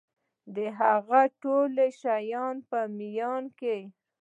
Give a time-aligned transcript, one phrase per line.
[0.55, 3.79] د هغه ټولو شیانو په میان کي